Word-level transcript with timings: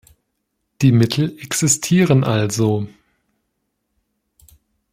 Die 0.81 0.91
Mittel 0.91 1.37
existieren 1.43 2.23
also. 2.23 2.87